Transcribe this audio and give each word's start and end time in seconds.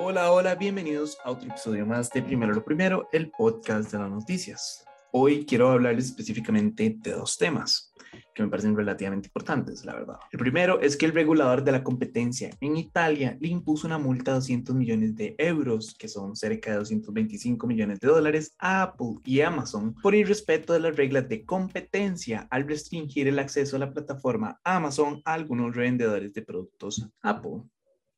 Hola, 0.00 0.30
hola, 0.30 0.54
bienvenidos 0.54 1.18
a 1.24 1.32
otro 1.32 1.48
episodio 1.48 1.84
más 1.84 2.08
de 2.10 2.22
Primero 2.22 2.52
lo 2.52 2.64
Primero, 2.64 3.08
el 3.10 3.32
podcast 3.32 3.90
de 3.90 3.98
las 3.98 4.08
noticias. 4.08 4.84
Hoy 5.10 5.44
quiero 5.44 5.70
hablarles 5.70 6.04
específicamente 6.04 6.96
de 7.00 7.10
dos 7.10 7.36
temas 7.36 7.92
que 8.32 8.44
me 8.44 8.48
parecen 8.48 8.76
relativamente 8.76 9.26
importantes, 9.26 9.84
la 9.84 9.94
verdad. 9.94 10.20
El 10.30 10.38
primero 10.38 10.80
es 10.80 10.96
que 10.96 11.04
el 11.04 11.12
regulador 11.12 11.64
de 11.64 11.72
la 11.72 11.82
competencia 11.82 12.50
en 12.60 12.76
Italia 12.76 13.36
le 13.40 13.48
impuso 13.48 13.88
una 13.88 13.98
multa 13.98 14.30
de 14.30 14.36
200 14.36 14.76
millones 14.76 15.16
de 15.16 15.34
euros, 15.36 15.96
que 15.98 16.06
son 16.06 16.36
cerca 16.36 16.70
de 16.70 16.76
225 16.76 17.66
millones 17.66 17.98
de 17.98 18.06
dólares, 18.06 18.54
a 18.60 18.82
Apple 18.82 19.16
y 19.24 19.40
Amazon 19.40 19.96
por 20.00 20.14
irrespeto 20.14 20.74
de 20.74 20.80
las 20.80 20.96
reglas 20.96 21.28
de 21.28 21.44
competencia 21.44 22.46
al 22.52 22.68
restringir 22.68 23.26
el 23.26 23.40
acceso 23.40 23.74
a 23.74 23.80
la 23.80 23.92
plataforma 23.92 24.60
Amazon 24.62 25.20
a 25.24 25.32
algunos 25.32 25.74
revendedores 25.74 26.32
de 26.32 26.42
productos 26.42 27.04
Apple 27.20 27.62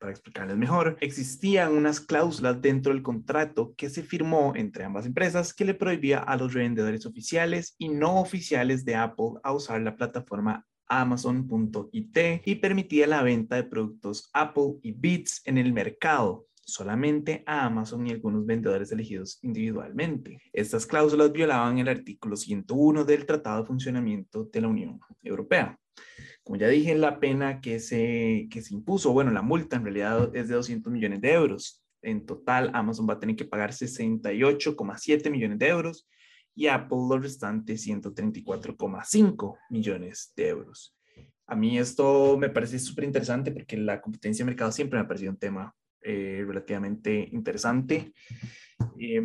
para 0.00 0.12
explicarles 0.12 0.56
mejor, 0.56 0.96
existían 1.00 1.72
unas 1.72 2.00
cláusulas 2.00 2.60
dentro 2.60 2.92
del 2.92 3.02
contrato 3.02 3.74
que 3.76 3.90
se 3.90 4.02
firmó 4.02 4.54
entre 4.56 4.84
ambas 4.84 5.06
empresas 5.06 5.52
que 5.52 5.66
le 5.66 5.74
prohibía 5.74 6.18
a 6.18 6.36
los 6.36 6.54
revendedores 6.54 7.04
oficiales 7.04 7.74
y 7.78 7.90
no 7.90 8.18
oficiales 8.20 8.84
de 8.84 8.96
Apple 8.96 9.32
a 9.42 9.52
usar 9.52 9.80
la 9.82 9.94
plataforma 9.96 10.66
Amazon.it 10.88 12.18
y 12.44 12.54
permitía 12.56 13.06
la 13.06 13.22
venta 13.22 13.56
de 13.56 13.64
productos 13.64 14.28
Apple 14.32 14.78
y 14.82 14.92
Beats 14.92 15.42
en 15.44 15.58
el 15.58 15.72
mercado 15.72 16.46
solamente 16.64 17.42
a 17.46 17.66
Amazon 17.66 18.06
y 18.06 18.12
algunos 18.12 18.46
vendedores 18.46 18.90
elegidos 18.92 19.38
individualmente. 19.42 20.38
Estas 20.52 20.86
cláusulas 20.86 21.32
violaban 21.32 21.78
el 21.78 21.88
artículo 21.88 22.36
101 22.36 23.04
del 23.04 23.26
Tratado 23.26 23.60
de 23.60 23.66
Funcionamiento 23.66 24.44
de 24.44 24.60
la 24.60 24.68
Unión 24.68 25.00
Europea. 25.22 25.78
Como 26.42 26.56
ya 26.58 26.68
dije, 26.68 26.94
la 26.94 27.20
pena 27.20 27.60
que 27.60 27.80
se, 27.80 28.48
que 28.50 28.62
se 28.62 28.74
impuso, 28.74 29.12
bueno, 29.12 29.30
la 29.30 29.42
multa 29.42 29.76
en 29.76 29.84
realidad 29.84 30.34
es 30.34 30.48
de 30.48 30.54
200 30.54 30.92
millones 30.92 31.20
de 31.20 31.32
euros. 31.32 31.82
En 32.02 32.24
total, 32.24 32.70
Amazon 32.74 33.08
va 33.08 33.14
a 33.14 33.20
tener 33.20 33.36
que 33.36 33.44
pagar 33.44 33.72
68,7 33.72 35.30
millones 35.30 35.58
de 35.58 35.68
euros 35.68 36.08
y 36.54 36.66
Apple 36.66 36.98
los 37.08 37.22
restantes 37.22 37.86
134,5 37.86 39.56
millones 39.70 40.32
de 40.34 40.48
euros. 40.48 40.96
A 41.46 41.56
mí 41.56 41.78
esto 41.78 42.36
me 42.38 42.48
parece 42.48 42.78
súper 42.78 43.04
interesante 43.04 43.50
porque 43.50 43.76
la 43.76 44.00
competencia 44.00 44.44
de 44.44 44.50
mercado 44.50 44.70
siempre 44.72 44.98
me 44.98 45.04
ha 45.04 45.08
parecido 45.08 45.32
un 45.32 45.38
tema 45.38 45.74
eh, 46.02 46.44
relativamente 46.46 47.28
interesante. 47.32 48.12
Eh, 48.98 49.22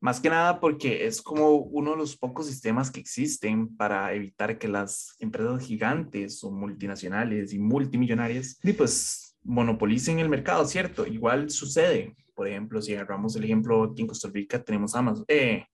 más 0.00 0.20
que 0.20 0.30
nada 0.30 0.58
porque 0.60 1.06
es 1.06 1.20
como 1.20 1.56
uno 1.56 1.92
de 1.92 1.96
los 1.98 2.16
pocos 2.16 2.46
sistemas 2.46 2.90
que 2.90 3.00
existen 3.00 3.76
para 3.76 4.12
evitar 4.14 4.58
que 4.58 4.68
las 4.68 5.14
empresas 5.18 5.62
gigantes 5.62 6.42
o 6.42 6.50
multinacionales 6.50 7.52
y 7.52 7.58
multimillonarias 7.58 8.58
y 8.62 8.72
pues 8.72 9.36
monopolicen 9.42 10.18
el 10.18 10.28
mercado, 10.28 10.64
¿cierto? 10.64 11.06
Igual 11.06 11.50
sucede. 11.50 12.14
Por 12.34 12.48
ejemplo, 12.48 12.80
si 12.82 12.94
agarramos 12.94 13.36
el 13.36 13.44
ejemplo 13.44 13.84
aquí 13.84 14.02
en 14.02 14.08
Costa 14.08 14.28
Rica, 14.32 14.62
tenemos 14.62 14.94
Amazon, 14.94 15.24
eh, 15.28 15.64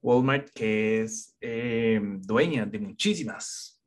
Walmart, 0.00 0.50
que 0.54 1.02
es 1.02 1.36
dueña 2.20 2.66
de 2.66 2.78
muchísimas 2.78 3.82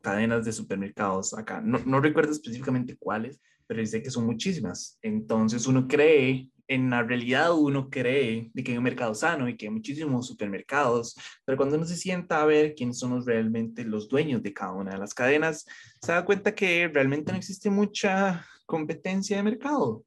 cadenas 0.00 0.44
de 0.44 0.52
supermercados 0.52 1.34
acá. 1.34 1.60
No, 1.60 1.78
no 1.84 2.00
recuerdo 2.00 2.30
específicamente 2.30 2.96
cuáles, 2.96 3.40
pero 3.70 3.80
dice 3.80 4.02
que 4.02 4.10
son 4.10 4.26
muchísimas. 4.26 4.98
Entonces 5.00 5.64
uno 5.68 5.86
cree, 5.86 6.50
en 6.70 6.88
la 6.88 7.02
realidad 7.02 7.52
uno 7.52 7.90
cree 7.90 8.48
de 8.54 8.62
que 8.62 8.70
hay 8.70 8.78
un 8.78 8.84
mercado 8.84 9.12
sano 9.12 9.48
y 9.48 9.56
que 9.56 9.66
hay 9.66 9.72
muchísimos 9.72 10.28
supermercados, 10.28 11.16
pero 11.44 11.56
cuando 11.56 11.76
uno 11.76 11.84
se 11.84 11.96
sienta 11.96 12.40
a 12.40 12.46
ver 12.46 12.76
quiénes 12.76 13.00
son 13.00 13.26
realmente 13.26 13.82
los 13.84 14.08
dueños 14.08 14.40
de 14.40 14.52
cada 14.54 14.72
una 14.72 14.92
de 14.92 14.98
las 14.98 15.12
cadenas, 15.12 15.66
se 16.00 16.12
da 16.12 16.24
cuenta 16.24 16.54
que 16.54 16.86
realmente 16.86 17.32
no 17.32 17.38
existe 17.38 17.70
mucha 17.70 18.46
competencia 18.66 19.36
de 19.36 19.42
mercado. 19.42 20.04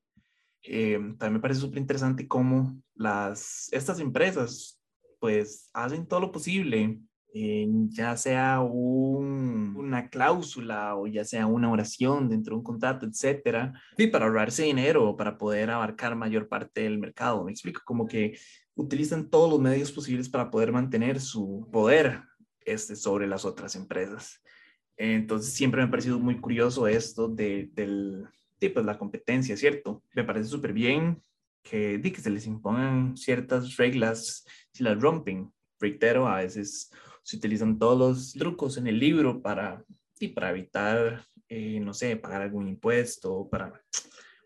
Eh, 0.63 0.97
también 1.19 1.33
me 1.33 1.39
parece 1.41 1.59
súper 1.59 1.79
interesante 1.79 2.29
cómo 2.29 2.81
las, 2.95 3.67
estas 3.73 3.99
empresas 3.99 4.79
pues 5.19 5.69
hacen 5.73 6.07
todo 6.07 6.21
lo 6.21 6.31
posible 6.31 6.97
ya 7.33 8.15
sea 8.15 8.61
una 8.61 10.09
cláusula 10.09 10.95
o 10.95 11.07
ya 11.07 11.25
sea 11.25 11.47
una 11.47 11.71
oración 11.71 12.29
dentro 12.29 12.53
de 12.53 12.57
un 12.59 12.63
contrato, 12.63 13.05
etcétera, 13.05 13.73
y 13.97 14.07
para 14.07 14.25
ahorrarse 14.25 14.63
dinero 14.63 15.09
o 15.09 15.17
para 15.17 15.37
poder 15.37 15.71
abarcar 15.71 16.15
mayor 16.15 16.47
parte 16.47 16.81
del 16.81 16.99
mercado. 16.99 17.43
Me 17.43 17.51
explico, 17.51 17.81
como 17.85 18.07
que 18.07 18.37
utilizan 18.75 19.29
todos 19.29 19.49
los 19.49 19.59
medios 19.59 19.91
posibles 19.91 20.29
para 20.29 20.51
poder 20.51 20.71
mantener 20.71 21.19
su 21.19 21.67
poder 21.71 22.21
este, 22.65 22.95
sobre 22.95 23.27
las 23.27 23.45
otras 23.45 23.75
empresas. 23.75 24.41
Entonces 24.95 25.53
siempre 25.53 25.81
me 25.81 25.87
ha 25.87 25.91
parecido 25.91 26.19
muy 26.19 26.39
curioso 26.39 26.87
esto 26.87 27.27
de, 27.27 27.69
del, 27.73 28.27
tipo 28.63 28.79
de 28.79 28.85
la 28.85 28.97
competencia, 28.97 29.57
¿cierto? 29.57 30.01
Me 30.15 30.23
parece 30.23 30.47
súper 30.47 30.71
bien 30.71 31.21
que, 31.63 32.01
que 32.01 32.21
se 32.21 32.29
les 32.29 32.47
impongan 32.47 33.17
ciertas 33.17 33.75
reglas 33.75 34.45
si 34.71 34.83
las 34.83 35.01
rompen. 35.01 35.51
Reitero, 35.81 36.27
a 36.27 36.37
veces 36.37 36.89
se 37.23 37.37
utilizan 37.37 37.79
todos 37.79 37.97
los 37.97 38.33
trucos 38.33 38.77
en 38.77 38.87
el 38.87 38.99
libro 38.99 39.41
para, 39.41 39.83
y 40.19 40.29
para 40.29 40.51
evitar, 40.51 41.25
eh, 41.47 41.79
no 41.79 41.93
sé, 41.93 42.17
pagar 42.17 42.41
algún 42.41 42.67
impuesto, 42.67 43.47
para 43.49 43.81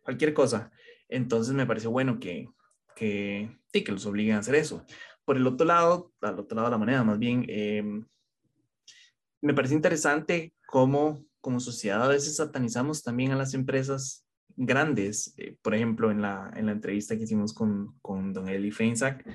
cualquier 0.04 0.34
cosa. 0.34 0.72
Entonces 1.10 1.54
me 1.54 1.66
parece 1.66 1.88
bueno 1.88 2.20
que, 2.20 2.50
que, 2.96 3.58
sí, 3.74 3.84
que 3.84 3.92
los 3.92 4.06
obliguen 4.06 4.36
a 4.36 4.40
hacer 4.40 4.56
eso. 4.56 4.86
Por 5.26 5.38
el 5.38 5.48
otro 5.48 5.66
lado, 5.66 6.14
al 6.22 6.40
otro 6.40 6.56
lado 6.56 6.68
de 6.68 6.72
la 6.72 6.78
moneda, 6.78 7.04
más 7.04 7.20
bien, 7.20 7.46
em, 7.50 8.06
me 9.42 9.54
parece 9.54 9.74
interesante 9.74 10.54
cómo 10.68 11.28
como 11.48 11.62
sociedad 11.62 12.04
a 12.04 12.10
veces 12.10 12.36
satanizamos 12.36 13.04
también 13.04 13.32
a 13.32 13.38
las 13.38 13.54
empresas 13.54 14.26
grandes. 14.58 15.34
Eh, 15.38 15.56
por 15.62 15.74
ejemplo, 15.76 16.12
en 16.12 16.22
la, 16.22 16.52
en 16.56 16.66
la 16.66 16.74
entrevista 16.74 17.16
que 17.16 17.24
hicimos 17.24 17.54
con, 17.54 17.98
con 18.02 18.34
don 18.34 18.50
Eli 18.50 18.70
Feinsack, 18.70 19.26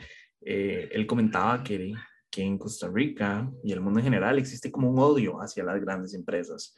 eh, 0.42 0.90
él 0.92 1.06
comentaba 1.06 1.64
que 1.64 1.94
que 2.32 2.42
en 2.42 2.58
Costa 2.58 2.88
Rica 2.88 3.48
y 3.62 3.72
el 3.72 3.80
mundo 3.80 4.00
en 4.00 4.06
general 4.06 4.38
existe 4.38 4.72
como 4.72 4.90
un 4.90 4.98
odio 4.98 5.36
hacia 5.40 5.62
las 5.62 5.80
grandes 5.80 6.14
empresas, 6.14 6.74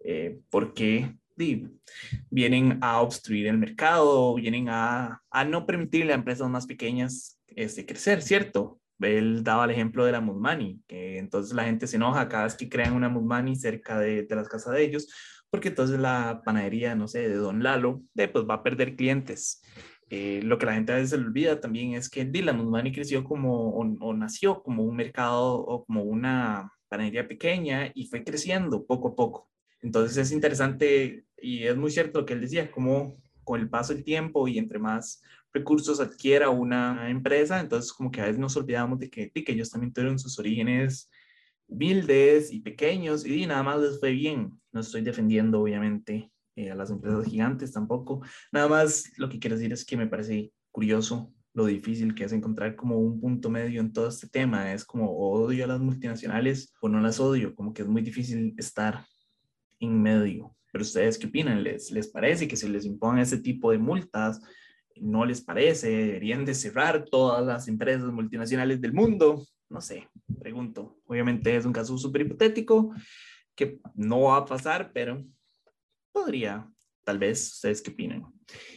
eh, 0.00 0.38
porque 0.50 1.16
vienen 2.30 2.78
a 2.82 3.00
obstruir 3.00 3.46
el 3.46 3.58
mercado, 3.58 4.34
vienen 4.34 4.68
a, 4.68 5.22
a, 5.30 5.44
no 5.44 5.64
permitirle 5.64 6.12
a 6.12 6.16
empresas 6.16 6.48
más 6.50 6.66
pequeñas 6.66 7.38
este, 7.46 7.86
crecer, 7.86 8.20
¿cierto? 8.20 8.80
Él 8.98 9.44
daba 9.44 9.66
el 9.66 9.70
ejemplo 9.70 10.04
de 10.04 10.12
la 10.12 10.20
Money, 10.20 10.80
que 10.88 11.18
entonces 11.18 11.54
la 11.54 11.64
gente 11.64 11.86
se 11.86 11.96
enoja 11.96 12.28
cada 12.28 12.44
vez 12.44 12.54
que 12.54 12.68
crean 12.68 12.94
una 12.94 13.08
Money 13.08 13.54
cerca 13.54 13.98
de, 13.98 14.22
de 14.22 14.34
las 14.34 14.48
casas 14.48 14.72
de 14.74 14.82
ellos, 14.82 15.08
porque 15.50 15.68
entonces 15.68 16.00
la 16.00 16.42
panadería, 16.44 16.94
no 16.94 17.06
sé, 17.06 17.28
de 17.28 17.36
Don 17.36 17.62
Lalo, 17.62 18.02
de, 18.14 18.28
pues 18.28 18.44
va 18.48 18.54
a 18.54 18.62
perder 18.62 18.96
clientes. 18.96 19.62
Eh, 20.08 20.40
lo 20.44 20.58
que 20.58 20.66
la 20.66 20.74
gente 20.74 20.92
a 20.92 20.96
veces 20.96 21.10
se 21.10 21.16
olvida 21.16 21.60
también 21.60 21.94
es 21.94 22.08
que 22.08 22.24
Dylan 22.24 22.64
Money 22.64 22.92
creció 22.92 23.24
como, 23.24 23.70
o, 23.70 24.14
nació 24.14 24.62
como 24.62 24.84
un 24.84 24.94
mercado 24.94 25.54
o 25.54 25.84
como 25.84 26.04
una 26.04 26.72
panadería 26.88 27.26
pequeña 27.26 27.90
y 27.94 28.06
fue 28.06 28.22
creciendo 28.22 28.86
poco 28.86 29.08
a 29.08 29.16
poco. 29.16 29.50
Entonces 29.82 30.16
es 30.16 30.32
interesante 30.32 31.24
y 31.38 31.64
es 31.64 31.76
muy 31.76 31.90
cierto 31.90 32.20
lo 32.20 32.26
que 32.26 32.34
él 32.34 32.40
decía, 32.40 32.70
como 32.70 33.16
con 33.42 33.60
el 33.60 33.68
paso 33.68 33.94
del 33.94 34.04
tiempo 34.04 34.46
y 34.48 34.58
entre 34.58 34.78
más 34.78 35.22
recursos 35.52 36.00
adquiera 36.00 36.50
una 36.50 37.10
empresa, 37.10 37.60
entonces 37.60 37.92
como 37.92 38.10
que 38.10 38.20
a 38.20 38.24
veces 38.26 38.38
nos 38.38 38.56
olvidamos 38.56 38.98
de 38.98 39.10
que, 39.10 39.30
de 39.34 39.44
que 39.44 39.52
ellos 39.52 39.70
también 39.70 39.92
tuvieron 39.92 40.18
sus 40.18 40.38
orígenes 40.38 41.10
humildes 41.68 42.52
y 42.52 42.60
pequeños 42.60 43.26
y 43.26 43.46
nada 43.46 43.62
más 43.62 43.80
les 43.80 43.98
fue 43.98 44.12
bien. 44.12 44.60
No 44.72 44.80
estoy 44.80 45.02
defendiendo 45.02 45.60
obviamente 45.60 46.30
eh, 46.56 46.70
a 46.70 46.74
las 46.74 46.90
empresas 46.90 47.26
gigantes 47.26 47.72
tampoco. 47.72 48.22
Nada 48.50 48.68
más 48.68 49.12
lo 49.18 49.28
que 49.28 49.38
quiero 49.38 49.56
decir 49.56 49.72
es 49.72 49.84
que 49.84 49.96
me 49.96 50.06
parece 50.06 50.52
curioso 50.72 51.32
lo 51.52 51.66
difícil 51.66 52.14
que 52.14 52.24
es 52.24 52.32
encontrar 52.32 52.76
como 52.76 52.98
un 52.98 53.20
punto 53.20 53.48
medio 53.48 53.80
en 53.80 53.92
todo 53.92 54.08
este 54.08 54.28
tema. 54.28 54.72
Es 54.72 54.84
como 54.84 55.10
odio 55.10 55.64
a 55.64 55.68
las 55.68 55.80
multinacionales 55.80 56.74
o 56.80 56.88
no 56.88 57.00
las 57.00 57.20
odio, 57.20 57.54
como 57.54 57.72
que 57.72 57.82
es 57.82 57.88
muy 57.88 58.02
difícil 58.02 58.54
estar 58.58 59.06
en 59.80 60.02
medio. 60.02 60.54
Pero 60.72 60.82
ustedes 60.82 61.18
qué 61.18 61.26
opinan? 61.26 61.62
¿Les, 61.62 61.90
les 61.90 62.08
parece 62.08 62.48
que 62.48 62.56
se 62.56 62.68
les 62.68 62.84
impongan 62.84 63.20
ese 63.20 63.38
tipo 63.38 63.70
de 63.70 63.78
multas? 63.78 64.40
¿No 64.96 65.24
les 65.24 65.40
parece? 65.40 65.88
¿Deberían 65.88 66.44
de 66.44 66.54
cerrar 66.54 67.04
todas 67.04 67.44
las 67.44 67.68
empresas 67.68 68.10
multinacionales 68.12 68.80
del 68.80 68.92
mundo? 68.92 69.42
No 69.68 69.80
sé, 69.80 70.08
pregunto. 70.38 70.98
Obviamente 71.06 71.56
es 71.56 71.64
un 71.64 71.72
caso 71.72 71.96
súper 71.98 72.22
hipotético 72.22 72.94
que 73.54 73.80
no 73.94 74.20
va 74.22 74.38
a 74.38 74.44
pasar, 74.44 74.90
pero 74.92 75.24
podría, 76.16 76.66
tal 77.04 77.18
vez, 77.18 77.52
ustedes 77.52 77.82
qué 77.82 77.90
opinan. 77.90 78.24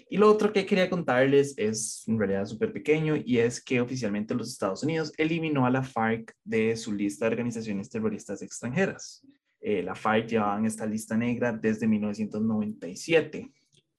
Y 0.09 0.17
lo 0.17 0.29
otro 0.29 0.51
que 0.51 0.65
quería 0.65 0.89
contarles 0.89 1.57
es 1.57 2.03
en 2.05 2.19
realidad 2.19 2.45
súper 2.45 2.73
pequeño 2.73 3.15
y 3.15 3.37
es 3.37 3.63
que 3.63 3.79
oficialmente 3.79 4.35
los 4.35 4.49
Estados 4.49 4.83
Unidos 4.83 5.13
eliminó 5.17 5.65
a 5.65 5.69
la 5.69 5.81
FARC 5.81 6.33
de 6.43 6.75
su 6.75 6.91
lista 6.91 7.25
de 7.25 7.31
organizaciones 7.31 7.89
terroristas 7.89 8.41
extranjeras. 8.41 9.25
Eh, 9.61 9.83
la 9.83 9.95
FARC 9.95 10.27
llevaba 10.27 10.57
en 10.57 10.65
esta 10.65 10.85
lista 10.85 11.15
negra 11.15 11.53
desde 11.53 11.87
1997 11.87 13.51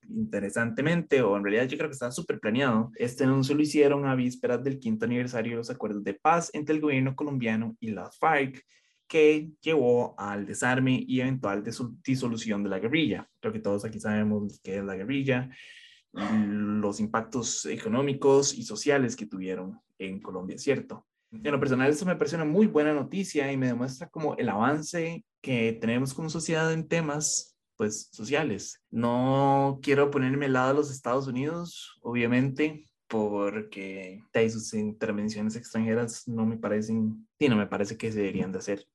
interesantemente, 0.08 1.22
o 1.22 1.36
en 1.36 1.44
realidad 1.44 1.68
yo 1.68 1.78
creo 1.78 1.88
que 1.88 1.94
está 1.94 2.10
súper 2.10 2.40
planeado, 2.40 2.90
este 2.96 3.22
anuncio 3.22 3.54
lo 3.54 3.62
hicieron 3.62 4.06
a 4.06 4.16
vísperas 4.16 4.60
del 4.64 4.80
quinto 4.80 5.04
aniversario 5.04 5.52
de 5.52 5.58
los 5.58 5.70
acuerdos 5.70 6.02
de 6.02 6.14
paz 6.14 6.50
entre 6.52 6.74
el 6.74 6.80
gobierno 6.80 7.14
colombiano 7.14 7.76
y 7.78 7.92
la 7.92 8.10
FARC, 8.10 8.60
que 9.10 9.50
llevó 9.60 10.14
al 10.16 10.46
desarme 10.46 11.04
y 11.04 11.20
eventual 11.20 11.64
disolución 12.04 12.62
de 12.62 12.70
la 12.70 12.78
guerrilla. 12.78 13.28
Creo 13.40 13.52
que 13.52 13.58
todos 13.58 13.84
aquí 13.84 13.98
sabemos 13.98 14.60
qué 14.62 14.76
es 14.76 14.84
la 14.84 14.94
guerrilla. 14.94 15.50
los 16.12 17.00
impactos 17.00 17.66
económicos 17.66 18.54
y 18.54 18.62
sociales 18.62 19.16
que 19.16 19.26
tuvieron 19.26 19.80
en 19.98 20.20
Colombia, 20.20 20.58
¿cierto? 20.58 21.06
En 21.32 21.50
lo 21.50 21.58
personal, 21.58 21.90
esto 21.90 22.06
me 22.06 22.14
parece 22.14 22.36
una 22.36 22.44
muy 22.44 22.68
buena 22.68 22.94
noticia 22.94 23.50
y 23.50 23.56
me 23.56 23.66
demuestra 23.66 24.08
como 24.08 24.36
el 24.36 24.48
avance 24.48 25.24
que 25.40 25.76
tenemos 25.80 26.14
como 26.14 26.30
sociedad 26.30 26.72
en 26.72 26.86
temas 26.86 27.56
pues 27.76 28.10
sociales. 28.12 28.80
No 28.90 29.80
quiero 29.82 30.10
ponerme 30.10 30.46
al 30.46 30.52
lado 30.52 30.68
de 30.68 30.74
los 30.74 30.90
Estados 30.92 31.26
Unidos, 31.26 31.98
obviamente, 32.02 32.84
porque 33.08 34.22
sus 34.50 34.72
intervenciones 34.74 35.56
extranjeras 35.56 36.28
no 36.28 36.46
me 36.46 36.58
parecen, 36.58 37.26
sí, 37.40 37.48
no 37.48 37.56
me 37.56 37.66
parece 37.66 37.96
que 37.96 38.12
se 38.12 38.18
deberían 38.18 38.52
de 38.52 38.58
hacer. 38.58 38.86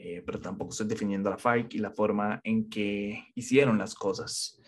Eh, 0.00 0.22
pero 0.24 0.40
tampoco 0.40 0.70
estoy 0.70 0.86
definiendo 0.86 1.28
a 1.28 1.32
la 1.32 1.38
FARC 1.38 1.74
y 1.74 1.78
la 1.78 1.90
forma 1.90 2.40
en 2.44 2.70
que 2.70 3.24
hicieron 3.34 3.78
las 3.78 3.96
cosas. 3.96 4.60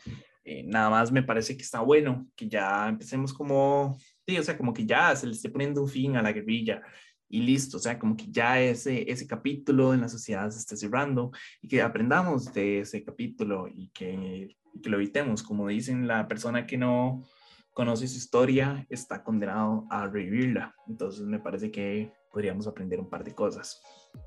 Eh, 0.42 0.64
nada 0.64 0.90
más 0.90 1.12
me 1.12 1.22
parece 1.22 1.56
que 1.56 1.62
está 1.62 1.80
bueno 1.80 2.26
que 2.34 2.48
ya 2.48 2.88
empecemos 2.88 3.32
como, 3.32 3.96
sí, 4.26 4.36
o 4.36 4.42
sea, 4.42 4.56
como 4.56 4.74
que 4.74 4.84
ya 4.84 5.14
se 5.14 5.28
le 5.28 5.32
esté 5.34 5.48
poniendo 5.48 5.82
un 5.82 5.88
fin 5.88 6.16
a 6.16 6.22
la 6.22 6.32
guerrilla 6.32 6.82
y 7.28 7.42
listo, 7.42 7.76
o 7.76 7.80
sea, 7.80 7.96
como 7.96 8.16
que 8.16 8.26
ya 8.28 8.60
ese, 8.60 9.08
ese 9.08 9.28
capítulo 9.28 9.94
en 9.94 10.00
la 10.00 10.08
sociedad 10.08 10.50
se 10.50 10.58
esté 10.58 10.76
cerrando 10.76 11.30
y 11.62 11.68
que 11.68 11.80
aprendamos 11.80 12.52
de 12.52 12.80
ese 12.80 13.04
capítulo 13.04 13.68
y 13.68 13.88
que, 13.90 14.56
que 14.82 14.90
lo 14.90 14.96
evitemos, 14.96 15.44
como 15.44 15.68
dicen 15.68 16.08
la 16.08 16.26
persona 16.26 16.66
que 16.66 16.76
no 16.76 17.24
conoce 17.72 18.08
su 18.08 18.16
historia 18.16 18.84
está 18.90 19.22
condenado 19.22 19.86
a 19.90 20.08
revivirla. 20.08 20.74
Entonces 20.88 21.24
me 21.24 21.38
parece 21.38 21.70
que 21.70 22.12
podríamos 22.32 22.66
aprender 22.66 22.98
un 22.98 23.08
par 23.08 23.22
de 23.22 23.34
cosas. 23.34 23.80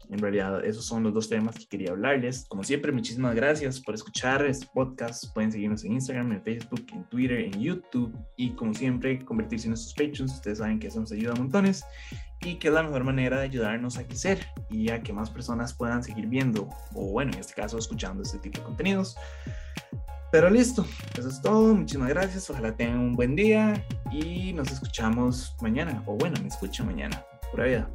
En 0.09 0.19
realidad, 0.19 0.63
esos 0.63 0.85
son 0.85 1.03
los 1.03 1.13
dos 1.13 1.29
temas 1.29 1.57
que 1.57 1.65
quería 1.65 1.91
hablarles. 1.91 2.45
Como 2.47 2.63
siempre, 2.63 2.91
muchísimas 2.91 3.35
gracias 3.35 3.79
por 3.79 3.95
escuchar 3.95 4.45
este 4.45 4.67
podcast. 4.73 5.33
Pueden 5.33 5.51
seguirnos 5.51 5.83
en 5.85 5.93
Instagram, 5.93 6.31
en 6.33 6.43
Facebook, 6.43 6.85
en 6.93 7.03
Twitter, 7.05 7.39
en 7.39 7.59
YouTube. 7.59 8.15
Y 8.35 8.51
como 8.51 8.73
siempre, 8.73 9.23
convertirse 9.25 9.67
en 9.67 9.71
nuestros 9.71 9.93
patrons. 9.93 10.33
Ustedes 10.33 10.59
saben 10.59 10.79
que 10.79 10.87
eso 10.87 10.99
nos 10.99 11.11
ayuda 11.11 11.33
a 11.33 11.35
montones 11.35 11.83
y 12.41 12.55
que 12.55 12.67
es 12.67 12.73
la 12.73 12.83
mejor 12.83 13.03
manera 13.03 13.37
de 13.37 13.43
ayudarnos 13.43 13.97
a 13.97 14.05
crecer 14.05 14.45
y 14.69 14.91
a 14.91 15.01
que 15.01 15.13
más 15.13 15.29
personas 15.29 15.73
puedan 15.73 16.03
seguir 16.03 16.27
viendo, 16.27 16.69
o 16.93 17.11
bueno, 17.11 17.31
en 17.33 17.39
este 17.39 17.53
caso, 17.53 17.77
escuchando 17.77 18.23
este 18.23 18.37
tipo 18.39 18.59
de 18.59 18.65
contenidos. 18.65 19.15
Pero 20.31 20.49
listo, 20.49 20.85
eso 21.17 21.29
es 21.29 21.41
todo. 21.41 21.75
Muchísimas 21.75 22.09
gracias. 22.09 22.49
Ojalá 22.49 22.75
tengan 22.75 22.99
un 22.99 23.13
buen 23.13 23.35
día 23.35 23.85
y 24.11 24.51
nos 24.53 24.71
escuchamos 24.71 25.55
mañana. 25.61 26.03
O 26.07 26.15
bueno, 26.15 26.39
me 26.41 26.47
escuchan 26.47 26.87
mañana. 26.87 27.23
Pura 27.51 27.65
vida. 27.65 27.89